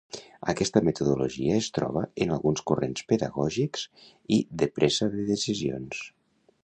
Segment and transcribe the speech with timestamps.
[0.53, 3.85] Aquesta metodologia es troba en alguns corrents pedagògics
[4.39, 6.01] i de presa de decisions.